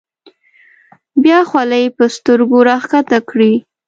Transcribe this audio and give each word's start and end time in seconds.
بیا 1.23 1.39
خولۍ 1.49 1.85
په 1.97 2.05
سترګو 2.15 2.57
راښکته 2.67 3.19
کړي. 3.29 3.53